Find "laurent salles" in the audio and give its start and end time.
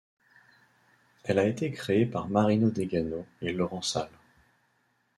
3.53-4.09